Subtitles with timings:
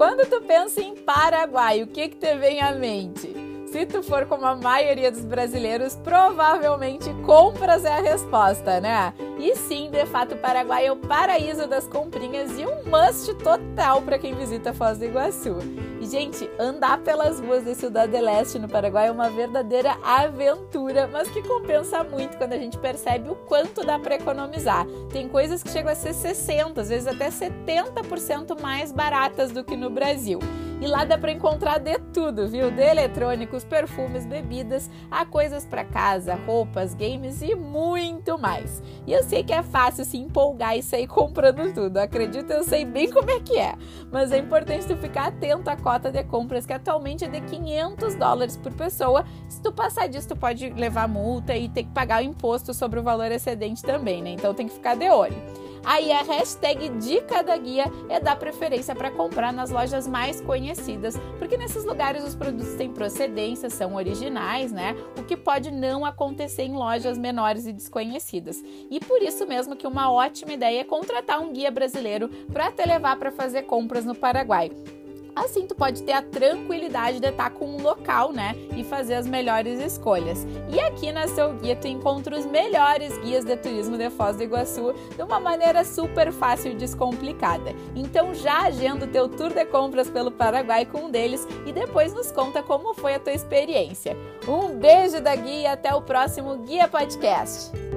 [0.00, 3.29] Quando tu pensa em Paraguai, o que que te vem à mente?
[3.70, 9.14] Se tu for como a maioria dos brasileiros, provavelmente compras é a resposta, né?
[9.38, 14.02] E sim, de fato, o Paraguai é o paraíso das comprinhas e um must total
[14.02, 15.56] para quem visita Foz do Iguaçu.
[16.00, 21.30] E, gente, andar pelas ruas da Cidade Leste no Paraguai é uma verdadeira aventura, mas
[21.30, 24.84] que compensa muito quando a gente percebe o quanto dá para economizar.
[25.12, 29.76] Tem coisas que chegam a ser 60, às vezes até 70% mais baratas do que
[29.76, 30.40] no Brasil.
[30.80, 32.70] E lá dá para encontrar de tudo, viu?
[32.70, 38.82] De eletrônicos, perfumes, bebidas, a coisas para casa, roupas, games e muito mais.
[39.06, 41.98] E eu sei que é fácil se empolgar e sair comprando tudo.
[41.98, 43.74] Acredito, eu sei bem como é que é.
[44.10, 48.14] Mas é importante tu ficar atento à cota de compras que atualmente é de 500
[48.14, 49.26] dólares por pessoa.
[49.48, 52.98] Se tu passar disso, tu pode levar multa e ter que pagar o imposto sobre
[52.98, 54.30] o valor excedente também, né?
[54.30, 55.36] Então tem que ficar de olho.
[55.84, 61.16] Aí a hashtag dica da guia é dar preferência para comprar nas lojas mais conhecidas,
[61.38, 64.94] porque nesses lugares os produtos têm procedência, são originais, né?
[65.18, 68.62] O que pode não acontecer em lojas menores e desconhecidas.
[68.90, 72.84] E por isso mesmo que uma ótima ideia é contratar um guia brasileiro para te
[72.86, 74.70] levar para fazer compras no Paraguai.
[75.34, 78.54] Assim, tu pode ter a tranquilidade de estar com um local, né?
[78.76, 80.46] E fazer as melhores escolhas.
[80.68, 84.42] E aqui na seu guia tu encontra os melhores guias de turismo de Foz do
[84.42, 87.74] Iguaçu de uma maneira super fácil e descomplicada.
[87.94, 92.12] Então já agenda o teu tour de compras pelo Paraguai com um deles e depois
[92.12, 94.16] nos conta como foi a tua experiência.
[94.48, 97.89] Um beijo da guia e até o próximo Guia Podcast.